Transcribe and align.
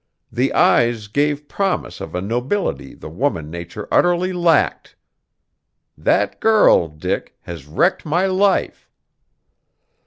The 0.31 0.51
eyes 0.53 1.07
gave 1.07 1.47
promise 1.47 2.01
of 2.01 2.15
a 2.15 2.21
nobility 2.21 2.95
the 2.95 3.07
woman 3.07 3.51
nature 3.51 3.87
utterly 3.91 4.33
lacked. 4.33 4.95
That 5.95 6.39
girl, 6.39 6.87
Dick, 6.87 7.37
has 7.41 7.67
wrecked 7.67 8.03
my 8.03 8.25
life!" 8.25 8.89